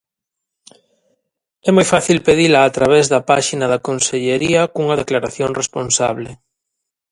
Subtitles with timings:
[1.67, 6.29] É moi fácil pedila a través da páxina da Consellería cunha declaración responsable.